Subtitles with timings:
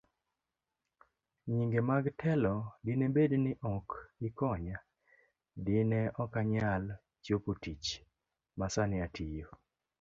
[1.51, 2.53] Nyinge mag telo
[2.85, 3.89] Dine bed ni ok
[4.27, 4.77] ikonya,
[5.65, 6.83] dine okanyal
[7.23, 7.87] chopotich
[8.59, 9.47] masani atiyo.